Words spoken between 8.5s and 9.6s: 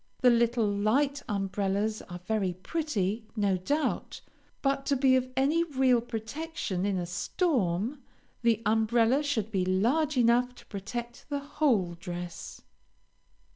umbrella should